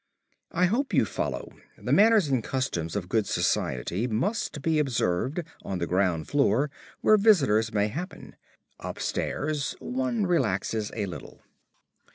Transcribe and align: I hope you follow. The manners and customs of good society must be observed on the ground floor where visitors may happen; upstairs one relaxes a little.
I 0.51 0.65
hope 0.65 0.95
you 0.95 1.05
follow. 1.05 1.51
The 1.77 1.91
manners 1.91 2.27
and 2.27 2.43
customs 2.43 2.95
of 2.95 3.07
good 3.07 3.27
society 3.27 4.07
must 4.07 4.63
be 4.63 4.79
observed 4.79 5.43
on 5.61 5.77
the 5.77 5.85
ground 5.85 6.27
floor 6.27 6.71
where 7.01 7.17
visitors 7.17 7.71
may 7.71 7.87
happen; 7.87 8.35
upstairs 8.79 9.75
one 9.77 10.25
relaxes 10.25 10.91
a 10.95 11.05
little. 11.05 11.43